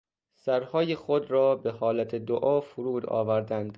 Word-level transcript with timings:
سرهای 0.35 0.95
خود 0.95 1.31
را 1.31 1.55
بهحالت 1.55 2.15
دعا 2.15 2.61
فرود 2.61 3.05
آوردند. 3.05 3.69